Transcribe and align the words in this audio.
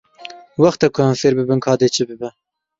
Wext 0.61 0.85
e 0.87 0.89
ku 0.93 0.99
em 1.07 1.15
fêr 1.21 1.33
bibin 1.37 1.63
ka 1.65 1.71
dê 1.79 1.87
çi 1.95 2.03
bibe. 2.09 2.29